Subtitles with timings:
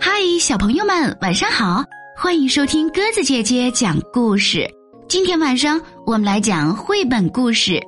[0.00, 1.84] 嗨，小朋友们，晚上好！
[2.16, 4.68] 欢迎收听鸽子姐姐讲故事。
[5.08, 7.72] 今天晚上我们来讲绘本故事《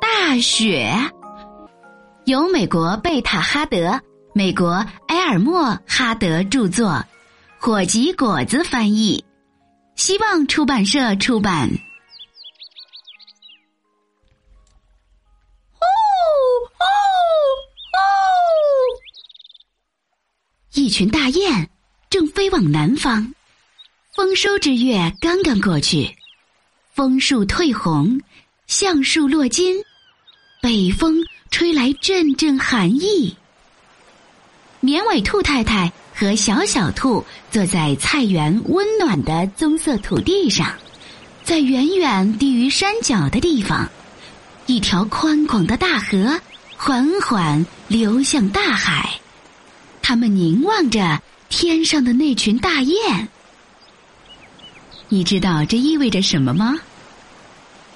[0.00, 0.92] 大雪》，
[2.24, 4.00] 由美国贝塔哈德、
[4.34, 7.02] 美国埃尔默哈德著作，
[7.58, 9.24] 火棘果子翻译，
[9.96, 11.70] 希望出版社出版。
[20.74, 21.70] 一群大雁
[22.10, 23.32] 正飞往南方，
[24.12, 26.16] 丰收之月刚刚过去，
[26.92, 28.20] 枫树褪红，
[28.66, 29.76] 橡树落金，
[30.60, 33.36] 北风吹来阵阵寒意。
[34.80, 40.74] 绵尾兔太太和小小兔坐在菜园温暖的棕色土地上，
[41.44, 43.88] 在远远低于山脚的地方，
[44.66, 46.40] 一条宽广的大河
[46.76, 49.20] 缓缓流向大海。
[50.06, 51.18] 他们凝望着
[51.48, 53.26] 天上的那群大雁，
[55.08, 56.74] 你知道这意味着什么吗？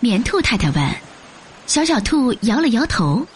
[0.00, 0.96] 棉兔太太问。
[1.66, 3.26] 小小兔摇了摇头，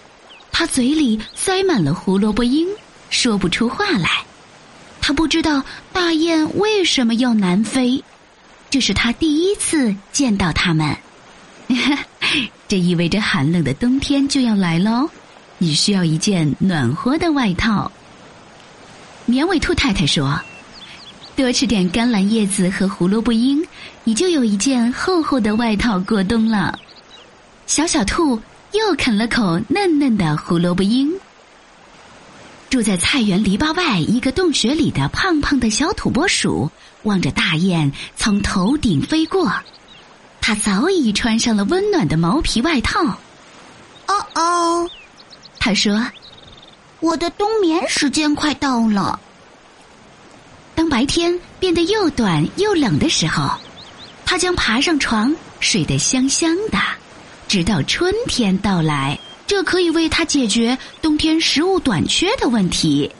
[0.50, 2.66] 他嘴里塞满了胡萝卜缨，
[3.10, 4.08] 说不出话来。
[5.02, 8.02] 他不知道大雁为什么要南飞，
[8.70, 10.96] 这是他第一次见到它们。
[12.66, 15.10] 这意味着寒冷的冬天就要来喽，
[15.58, 17.92] 你需要一件暖和的外套。
[19.32, 20.38] 绵尾兔太太说
[21.34, 23.66] ：“多吃点甘蓝叶子和胡萝卜缨，
[24.04, 26.78] 你就有一件厚厚的外套过冬了。”
[27.66, 28.38] 小小兔
[28.72, 31.10] 又啃了口嫩嫩的胡萝卜缨。
[32.68, 36.70] 住在菜园篱笆外一个洞穴里的胖胖的小土拨鼠
[37.04, 39.50] 望着大雁从头顶飞过，
[40.42, 43.02] 它早已穿上了温暖的毛皮外套。
[44.08, 44.90] 哦哦，
[45.58, 46.06] 他说。
[47.02, 49.18] 我的冬眠时间快到了。
[50.72, 53.50] 当白天变得又短又冷的时候，
[54.24, 56.78] 他将爬上床，睡得香香的，
[57.48, 59.18] 直到春天到来。
[59.48, 63.10] 这可以为他解决冬天食物短缺的问题。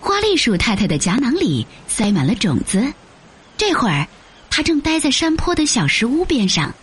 [0.00, 2.92] 花栗鼠太太的夹囊里塞满了种子，
[3.56, 4.08] 这会儿，
[4.50, 6.74] 他正待在山坡的小石屋边上，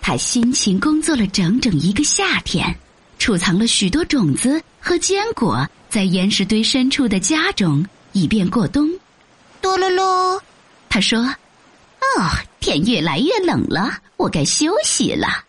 [0.00, 2.78] 他辛勤工作了整整一个夏天。
[3.18, 8.90] 储藏了许多种子和坚果在岩石堆深处的家中，以便过冬。
[9.60, 10.42] 哆啰啰，
[10.88, 11.20] 他说
[12.02, 12.28] ：“哦，
[12.58, 15.44] 天越来越冷了，我该休息了。”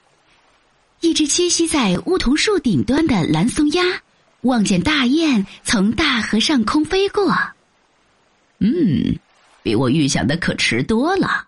[1.02, 3.84] 一只栖息在梧桐树顶端的蓝松鸦
[4.42, 7.36] 望见大雁从大河上空飞过，
[8.60, 9.18] 嗯，
[9.64, 11.48] 比我预想的可迟多了。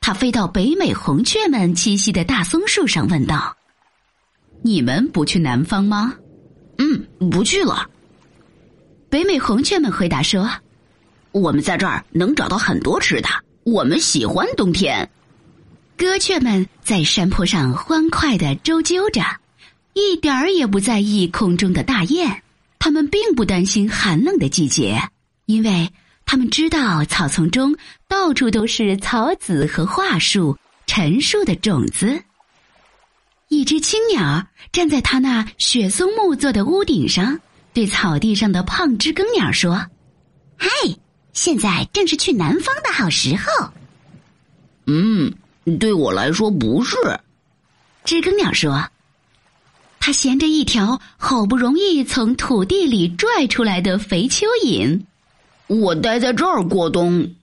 [0.00, 3.56] 它飞到北美红雀们栖息的大松树上，问道。
[4.62, 6.14] 你们不去南方吗？
[6.78, 7.88] 嗯，不去了。
[9.10, 10.50] 北美红雀们回答说
[11.32, 13.28] ：“我们在这儿能找到很多吃的，
[13.64, 15.08] 我们喜欢冬天。”
[15.96, 19.20] 歌雀们在山坡上欢快的周啾着，
[19.94, 22.42] 一点儿也不在意空中的大雁。
[22.78, 25.02] 他们并不担心寒冷的季节，
[25.46, 25.90] 因为
[26.24, 27.74] 他们知道草丛中
[28.06, 30.56] 到处都是草籽和桦树、
[30.86, 32.22] 陈树的种子。
[33.48, 37.40] 一只青鸟站在它那雪松木做的屋顶上，
[37.72, 39.86] 对草地上的胖知更鸟说
[40.56, 40.68] ：“嗨，
[41.32, 43.70] 现在正是去南方的好时候。
[44.84, 45.32] ”“嗯，
[45.80, 46.96] 对我来说不是。”
[48.04, 48.84] 知更鸟说。
[50.00, 55.02] 他衔着一条好不容易从土地里拽出来的肥蚯蚓，
[55.66, 57.34] 我待在这儿过冬。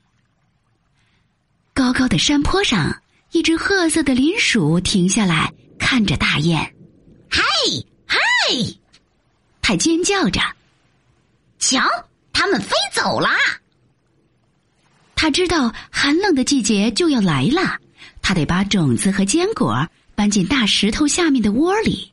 [1.74, 3.02] 高高的山坡上，
[3.34, 5.52] 一只褐色的林鼠停下来。
[5.88, 6.60] 看着大雁，
[7.30, 7.44] 嗨
[8.08, 8.18] 嗨，
[9.62, 10.42] 他尖叫着，
[11.60, 11.80] 瞧，
[12.34, 13.30] 它们飞走了。
[15.14, 17.78] 他知道寒冷的季节就要来了，
[18.24, 22.12] 他得把种子和坚果搬进大石头下面的窝里。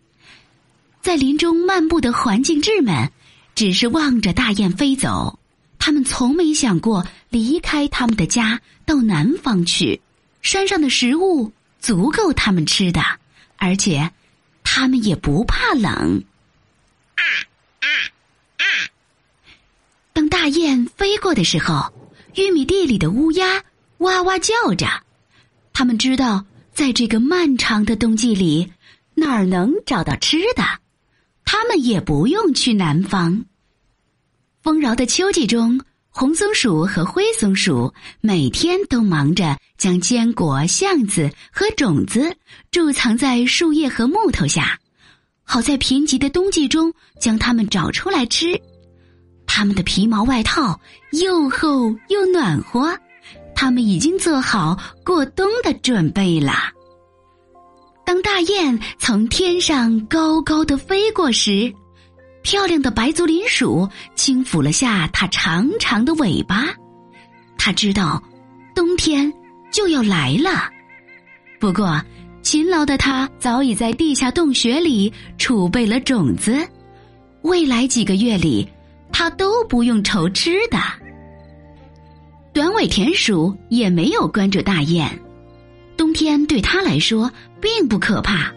[1.00, 3.10] 在林中漫步的环境质们，
[3.54, 5.38] 只是望着大雁飞走，
[5.78, 9.98] 他们从没想过离开他们的家到南方去。
[10.42, 13.02] 山上的食物足够他们吃的。
[13.64, 14.10] 而且，
[14.64, 16.24] 它们也不怕冷。
[17.14, 17.22] 啊
[17.78, 17.86] 啊
[18.58, 18.64] 啊！
[20.12, 21.94] 当大雁飞过的时候，
[22.34, 23.62] 玉米地里的乌鸦
[23.98, 24.88] 哇哇叫着。
[25.72, 26.44] 他们知道，
[26.74, 28.72] 在这个漫长的冬季里，
[29.14, 30.64] 哪儿能找到吃的？
[31.44, 33.44] 他们也不用去南方。
[34.60, 35.80] 丰饶的秋季中。
[36.14, 42.36] 红松鼠和灰松鼠每天都忙着将坚果、橡子和种子
[42.70, 44.78] 贮藏在树叶和木头下，
[45.42, 48.60] 好在贫瘠的冬季中将它们找出来吃。
[49.46, 50.78] 他们的皮毛外套
[51.12, 52.94] 又厚又暖和，
[53.54, 56.52] 他们已经做好过冬的准备了。
[58.04, 61.72] 当大雁从天上高高的飞过时，
[62.42, 66.66] 漂亮的白足林鼠轻抚了下它长长的尾巴，
[67.56, 68.22] 它知道
[68.74, 69.32] 冬天
[69.70, 70.70] 就要来了。
[71.60, 72.02] 不过，
[72.42, 76.66] 勤劳的它早已在地下洞穴里储备了种子，
[77.42, 78.68] 未来几个月里，
[79.12, 80.78] 它都不用愁吃的。
[82.52, 85.08] 短尾田鼠也没有关注大雁，
[85.96, 87.30] 冬天对它来说
[87.60, 88.52] 并不可怕。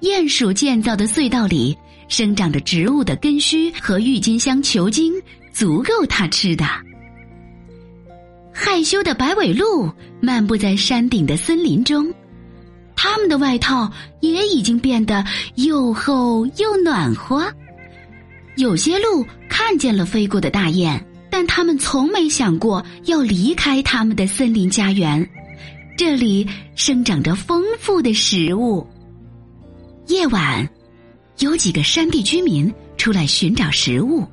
[0.00, 1.76] 鼹鼠建造的隧道里
[2.08, 5.12] 生长着植物的根须和郁金香球茎，
[5.52, 6.64] 足够它吃的。
[8.52, 9.90] 害羞的白尾鹿
[10.20, 12.12] 漫步在山顶的森林中，
[12.94, 13.90] 它们的外套
[14.20, 15.24] 也已经变得
[15.56, 17.52] 又厚又暖和。
[18.56, 25.28] 有些鹿看见了飞过的大雁，但它们从没想过要离开它们的森林家园。
[25.96, 26.46] 这里
[26.76, 28.86] 生长着丰富的食物。
[30.06, 30.68] 夜晚，
[31.38, 34.26] 有几个山地居民出来寻找食物，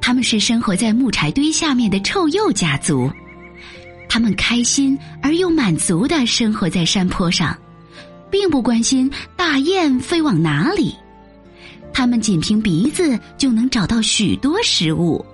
[0.00, 3.10] 他们是生活在木柴堆下面的臭鼬家族。
[4.08, 7.56] 他们开心而又满足的生活在山坡上，
[8.30, 10.94] 并不关心大雁飞往哪里。
[11.92, 15.24] 他们仅凭鼻子就能找到许多食物，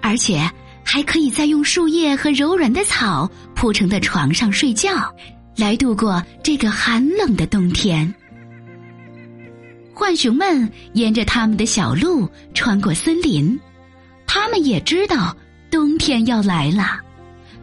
[0.00, 0.48] 而且
[0.84, 4.90] 还可以在用树叶和柔软的草铺成的床上睡觉，
[5.56, 8.12] 来度过这个寒冷的冬天。
[9.94, 13.58] 浣熊们沿着他们的小路穿过森林，
[14.26, 15.36] 他们也知道
[15.70, 17.00] 冬天要来了。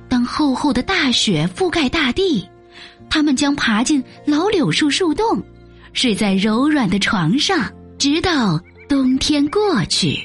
[0.08, 2.48] 当厚厚的大雪覆盖大地，
[3.10, 5.42] 他们将爬进老柳树树洞，
[5.94, 10.20] 睡在柔软的床上，直到冬天过去。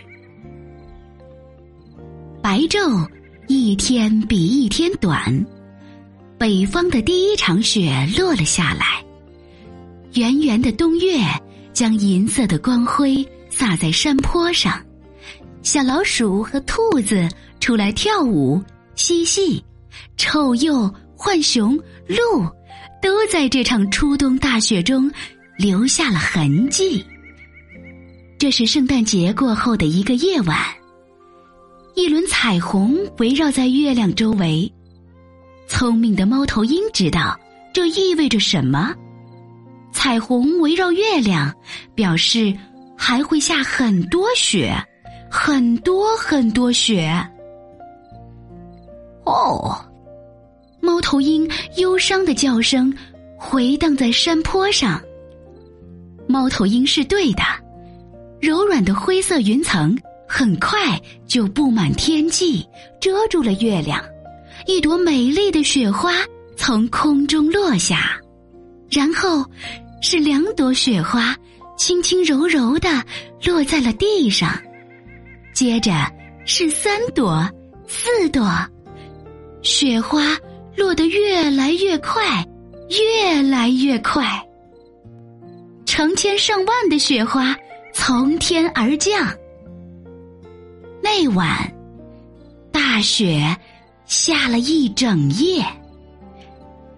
[2.43, 3.07] 白昼
[3.49, 5.45] 一天比一天短，
[6.39, 9.03] 北方的第一场雪落了下来，
[10.15, 11.19] 圆圆的冬月
[11.75, 14.81] 将银色的光辉洒在山坡上，
[15.63, 17.29] 小老鼠和兔子
[17.61, 18.63] 出来跳舞
[18.95, 19.63] 嬉戏。
[20.17, 21.77] 臭鼬、浣熊、
[22.07, 22.45] 鹿，
[23.03, 25.11] 都在这场初冬大雪中
[25.57, 27.05] 留下了痕迹。
[28.39, 30.59] 这是圣诞节过后的一个夜晚，
[31.95, 34.71] 一轮彩虹围绕在月亮周围。
[35.69, 37.39] 聪明的猫头鹰知道
[37.73, 38.95] 这意味着什么。
[39.95, 41.55] 彩虹围绕月亮，
[41.95, 42.53] 表示
[42.99, 44.77] 还会下很多雪，
[45.31, 47.11] 很多很多雪。
[49.25, 49.75] 哦。
[50.81, 51.49] 猫头鹰
[51.79, 52.93] 忧伤的叫声
[53.39, 55.01] 回荡在山坡上。
[56.27, 57.43] 猫头鹰是对的，
[58.41, 59.97] 柔软的灰色云层
[60.29, 62.67] 很快就布满天际，
[63.01, 64.05] 遮住了月亮。
[64.67, 66.13] 一朵美丽的雪花
[66.57, 68.21] 从空中落下，
[68.91, 69.43] 然后
[70.07, 71.35] 是两朵雪花
[71.79, 73.03] 轻轻柔柔的
[73.43, 74.53] 落在了地上，
[75.55, 75.93] 接着
[76.45, 77.51] 是三朵、
[77.87, 78.47] 四朵
[79.63, 80.37] 雪花。
[80.77, 82.45] 落得越来越快，
[82.91, 84.25] 越来越快。
[85.87, 87.57] 成千上万的雪花
[87.93, 89.33] 从天而降。
[91.01, 91.73] 那晚，
[92.73, 93.57] 大雪
[94.05, 95.65] 下了一整夜。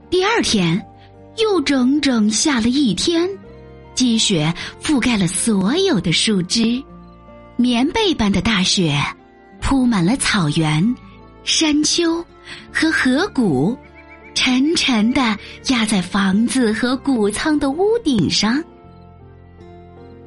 [0.09, 0.83] 第二天，
[1.39, 3.29] 又整整下了一天，
[3.95, 4.53] 积雪
[4.83, 6.83] 覆盖了所有的树枝，
[7.57, 8.99] 棉被般的大雪
[9.61, 10.95] 铺满了草原、
[11.45, 12.25] 山丘。
[12.73, 13.77] 和河谷，
[14.33, 18.63] 沉沉的压在房子和谷仓的屋顶上。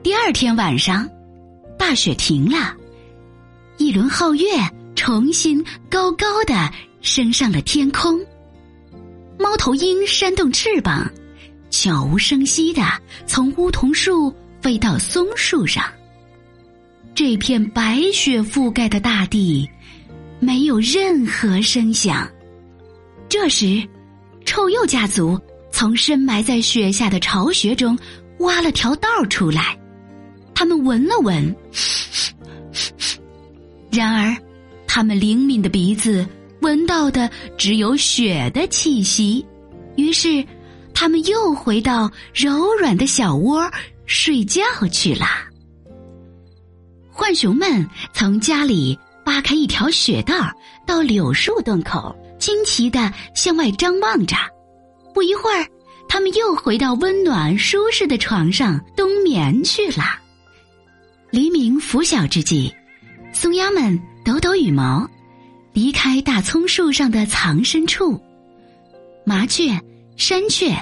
[0.03, 1.07] 第二天晚上，
[1.77, 2.75] 大雪停了，
[3.77, 4.45] 一轮皓月
[4.97, 8.19] 重新高高的升上了天空。
[9.39, 11.09] 猫头鹰扇动翅膀，
[11.71, 12.83] 悄无声息的
[13.25, 14.31] 从梧桐树
[14.61, 15.83] 飞到松树上。
[17.15, 19.67] 这片白雪覆盖的大地。
[20.41, 22.25] 没有任何声响。
[23.27, 23.85] 这时，
[24.45, 25.37] 臭鼬家族
[25.69, 27.99] 从深埋在雪下的巢穴中
[28.39, 29.77] 挖了条道出来。
[30.55, 31.53] 他们闻了闻，
[33.91, 34.33] 然而，
[34.87, 36.25] 他们灵敏的鼻子
[36.69, 39.43] 闻到的只有雪的气息。
[39.95, 40.45] 于是，
[40.93, 43.67] 他们又回到柔软的小窝
[44.05, 44.61] 睡觉
[44.91, 45.25] 去了。
[47.11, 48.97] 浣熊们从家里。
[49.25, 50.51] 扒开一条雪道，
[50.87, 54.35] 到柳树洞口，惊奇的向外张望着。
[55.13, 55.63] 不一会儿，
[56.07, 60.03] 他们又回到温暖舒适的床上冬眠去了。
[61.29, 62.73] 黎明拂晓之际，
[63.31, 65.07] 松鸦们抖抖羽毛，
[65.73, 68.19] 离开大葱树上的藏身处。
[69.25, 69.79] 麻雀、
[70.15, 70.75] 山雀、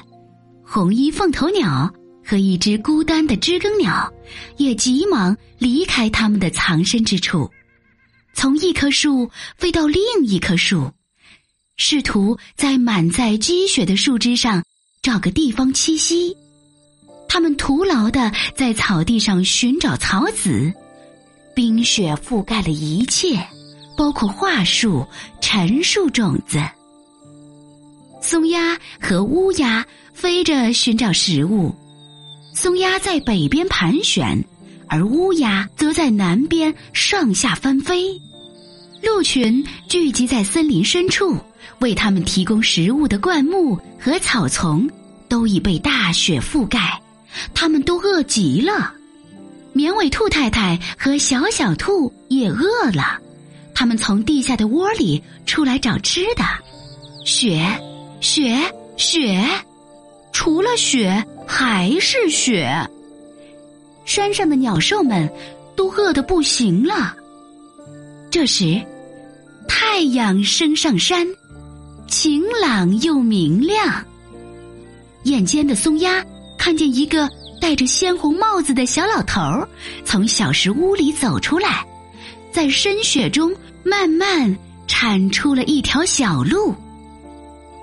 [0.64, 4.12] 红衣凤头鸟和一只孤单的知更鸟，
[4.58, 7.50] 也急忙离开他们的藏身之处，
[8.34, 10.92] 从一棵树飞到另一棵树，
[11.76, 14.64] 试图在满载积雪的树枝上
[15.02, 16.36] 找个地方栖息。
[17.30, 20.74] 他们徒劳的在草地上寻找草籽，
[21.54, 23.38] 冰雪覆盖了一切，
[23.98, 25.06] 包括桦树、
[25.42, 26.60] 陈树种子。
[28.22, 31.76] 松鸦和乌鸦飞着寻找食物，
[32.54, 34.42] 松鸦在北边盘旋，
[34.88, 38.22] 而乌鸦则在南边上下翻飞。
[39.02, 41.38] 鹿群聚集在森林深处，
[41.80, 44.90] 为它们提供食物的灌木和草丛
[45.28, 47.02] 都已被大雪覆盖。
[47.54, 48.94] 他们都饿极了，
[49.74, 53.20] 绵尾兔太太和小小兔也饿了，
[53.80, 56.44] 他们从地下的窝里出来找吃的。
[57.24, 57.64] 雪，
[58.22, 58.58] 雪，
[58.98, 59.48] 雪，
[60.34, 62.68] 除了雪还是雪。
[64.04, 65.32] 山上的鸟兽们
[65.76, 67.16] 都饿得不行了。
[68.32, 68.82] 这时，
[69.68, 71.28] 太阳升上山，
[72.08, 74.04] 晴朗又明亮。
[75.26, 76.26] 眼尖的松鸦。
[76.58, 77.30] 看见一个
[77.62, 79.70] 戴着鲜红帽子的小老头儿
[80.04, 81.86] 从小石屋里走出来，
[82.52, 83.54] 在深雪中
[83.90, 84.56] 慢慢
[84.88, 86.76] 铲出了一条小路。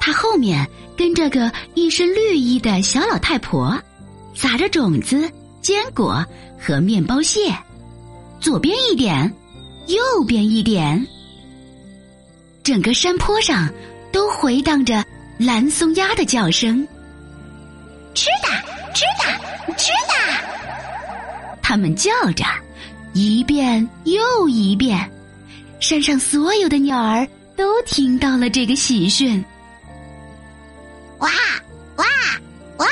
[0.01, 3.79] 他后面跟着个一身绿衣的小老太婆，
[4.35, 5.31] 撒着种子、
[5.63, 6.25] 坚果
[6.61, 7.41] 和面包屑。
[8.39, 9.33] 左边一点，
[9.87, 11.07] 右边一点，
[12.63, 13.73] 整个山坡上
[14.13, 15.03] 都回荡着
[15.39, 16.87] 蓝松鸦的叫声。
[18.13, 18.49] 吃的，
[18.93, 20.15] 吃的，吃的！
[21.63, 22.45] 他们叫着，
[23.15, 25.11] 一遍又一遍。
[25.85, 29.45] 山上所有的鸟儿都听到了这个喜讯。
[31.19, 31.29] 哇
[31.97, 32.05] 哇
[32.79, 32.87] 哇！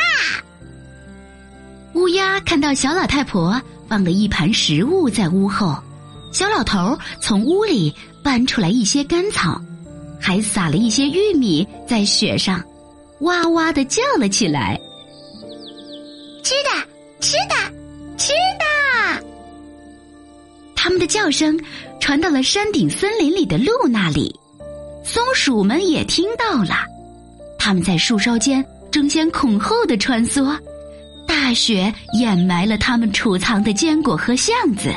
[1.94, 3.58] 乌鸦看到小老太婆
[3.88, 5.74] 放了一盘食物在屋后，
[6.34, 9.58] 小老头从屋里搬出来一些干草，
[10.20, 12.62] 还撒了一些玉米在雪上，
[13.20, 14.78] 哇哇的叫了起来。
[16.42, 16.86] 吃的，
[17.20, 17.54] 吃的，
[18.18, 19.24] 吃的！
[20.76, 21.58] 他们的叫声
[22.02, 24.34] 传到了山顶森林里的鹿那里，
[25.04, 26.84] 松鼠们也听到了。
[27.56, 30.52] 他们在树梢间争先恐后的穿梭，
[31.28, 34.92] 大雪掩埋了他们储藏的坚果和橡子，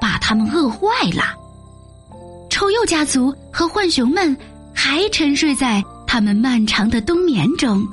[0.00, 1.24] 把他们饿坏了。
[2.48, 4.34] 臭鼬家族和浣熊们
[4.74, 7.86] 还沉睡在他们漫长的冬眠中，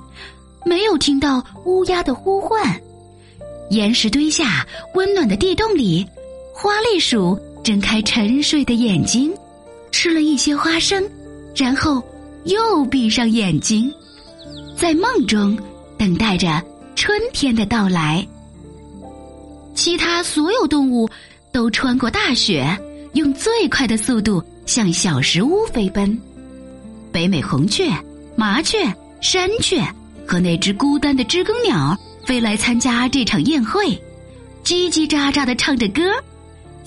[0.65, 2.81] 没有听到乌鸦的呼唤。
[3.71, 4.65] 岩石堆下
[4.95, 6.07] 温暖的地洞里，
[6.53, 9.33] 花栗鼠睁开沉睡的眼睛，
[9.91, 11.03] 吃了一些花生，
[11.55, 12.03] 然后
[12.43, 13.91] 又闭上眼睛，
[14.75, 15.57] 在梦中
[15.97, 16.61] 等待着
[16.95, 18.27] 春天的到来。
[19.73, 21.09] 其他所有动物
[21.51, 22.77] 都穿过大雪，
[23.13, 26.19] 用最快的速度向小石屋飞奔。
[27.11, 27.89] 北美红雀、
[28.35, 28.77] 麻雀、
[29.21, 29.81] 山雀
[30.27, 31.97] 和那只孤单的知更鸟。
[32.25, 33.85] 飞来参加这场宴会，
[34.63, 36.01] 叽叽喳喳的唱着歌。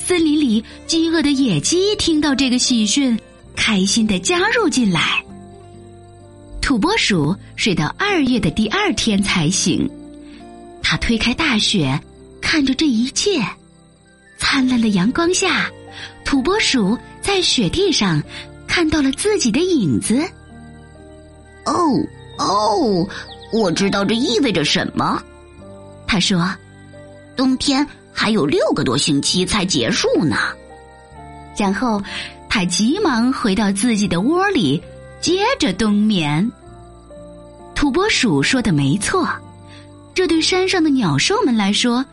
[0.07, 3.19] 森林里饥饿的野鸡听到这个喜讯，
[3.57, 5.21] 开心的加入进来。
[6.63, 9.91] 土拨鼠睡到二月的第二天才醒，
[10.81, 12.01] 他推开大雪，
[12.41, 13.45] 看着这一切。
[14.39, 15.69] 灿烂的阳光下，
[16.25, 18.23] 土拨鼠在雪地上
[18.69, 20.23] 看到了自己的影子。
[21.65, 21.75] 哦
[22.39, 23.09] 哦。
[23.53, 25.21] 我知道这意味着什么，
[26.07, 26.49] 他说
[27.37, 27.85] ：“冬天
[28.17, 30.37] 还有六个多星期才结束呢。”
[31.57, 32.03] 然后
[32.49, 34.83] 他急忙回到自己的窝里，
[35.21, 36.51] 接着冬眠。
[37.75, 39.29] 土拨鼠说的没错，
[40.15, 42.05] 这对山上的鸟兽们来说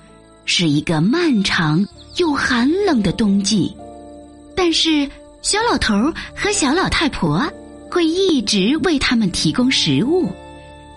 [0.45, 1.85] 是一个漫长
[2.17, 3.75] 又寒冷的冬季，
[4.55, 5.09] 但是
[5.41, 5.93] 小老头
[6.35, 7.49] 和小老太婆
[7.89, 10.29] 会一直为他们提供食物。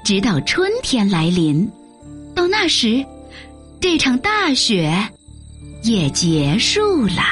[0.05, 1.69] 直到春天来临，
[2.33, 3.05] 到那时，
[3.81, 4.93] 这场大雪
[5.83, 7.23] 也结束了。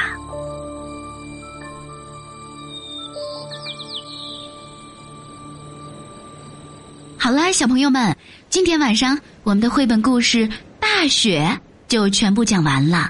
[7.17, 8.15] 好了，小朋友们，
[8.49, 10.47] 今天晚上我们的绘本故事
[10.79, 11.45] 《大雪》
[11.87, 13.09] 就全部讲完了。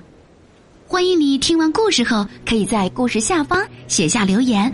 [0.88, 4.72] 欢迎你听完故事后，可以在故事下方写下留言，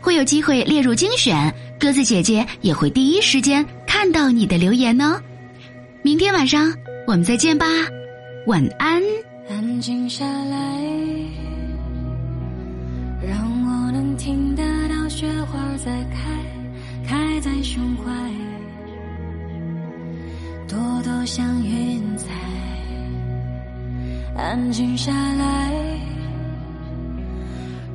[0.00, 1.54] 会有机会列入精选。
[1.78, 3.64] 鸽子姐姐也会第一时间。
[3.86, 5.20] 看到你的留言哦，
[6.02, 6.72] 明天晚上
[7.06, 7.66] 我们再见吧，
[8.46, 9.02] 晚安。
[9.48, 10.80] 安静下来，
[13.20, 16.30] 让我能听得到雪花在开，
[17.06, 18.12] 开在胸怀，
[20.68, 22.28] 朵朵像云彩，
[24.36, 25.72] 安静下来，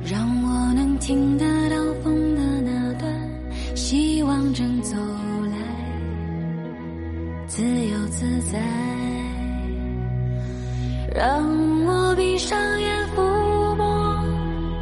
[0.04, 3.12] 让我能听得到风的那段，
[3.74, 4.96] 希望正走，
[7.58, 8.56] 自由自在，
[11.12, 11.44] 让
[11.86, 14.24] 我闭上眼抚摸。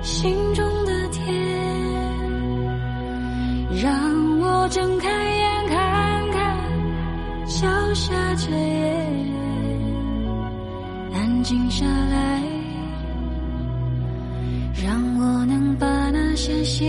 [0.03, 1.35] 心中的天，
[3.83, 6.59] 让我睁开眼看看
[7.47, 8.95] 脚下这夜，
[11.15, 12.43] 安静下来，
[14.85, 16.87] 让我能把那些心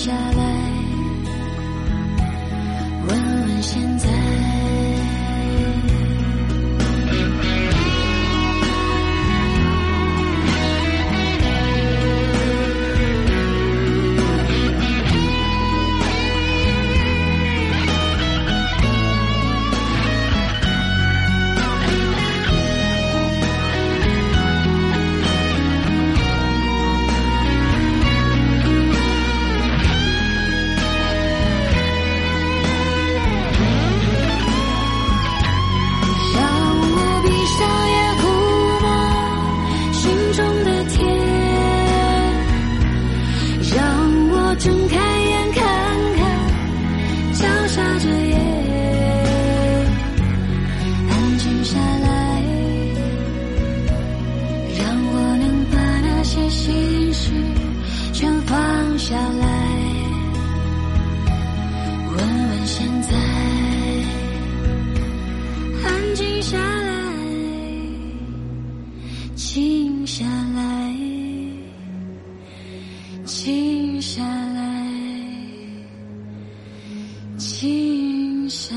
[0.00, 0.39] 下来。
[62.72, 63.10] 现在，
[65.82, 66.92] 安静下来，
[69.34, 70.94] 静下来，
[73.24, 74.86] 静下来，
[77.36, 78.76] 静下